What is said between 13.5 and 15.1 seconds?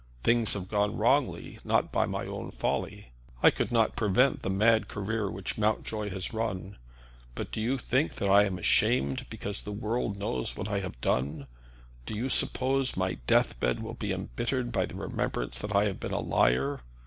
bed will be embittered by the